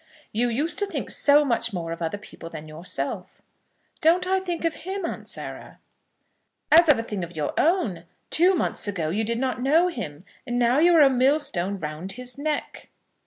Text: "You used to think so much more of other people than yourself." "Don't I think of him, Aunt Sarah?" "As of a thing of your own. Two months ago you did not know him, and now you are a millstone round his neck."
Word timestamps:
"You 0.31 0.49
used 0.49 0.79
to 0.79 0.87
think 0.87 1.11
so 1.11 1.45
much 1.45 1.73
more 1.73 1.91
of 1.91 2.01
other 2.01 2.17
people 2.17 2.49
than 2.49 2.67
yourself." 2.67 3.39
"Don't 4.01 4.25
I 4.25 4.39
think 4.39 4.65
of 4.65 4.73
him, 4.77 5.05
Aunt 5.05 5.27
Sarah?" 5.27 5.77
"As 6.71 6.89
of 6.89 6.97
a 6.97 7.03
thing 7.03 7.23
of 7.23 7.35
your 7.35 7.53
own. 7.55 8.05
Two 8.31 8.55
months 8.55 8.87
ago 8.87 9.11
you 9.11 9.23
did 9.23 9.37
not 9.37 9.61
know 9.61 9.89
him, 9.89 10.25
and 10.47 10.57
now 10.57 10.79
you 10.79 10.95
are 10.95 11.03
a 11.03 11.09
millstone 11.11 11.77
round 11.77 12.13
his 12.13 12.35
neck." 12.35 12.89